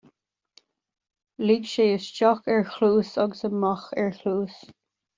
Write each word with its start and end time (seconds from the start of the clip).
Lig 1.45 1.63
sé 1.73 1.85
isteach 1.97 2.43
ar 2.55 2.65
chluas 2.73 3.13
agus 3.25 3.41
amach 3.53 3.87
ar 4.01 4.11
chluas 4.19 4.57